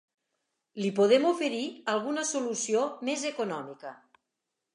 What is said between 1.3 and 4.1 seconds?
oferir alguna solució més econòmica.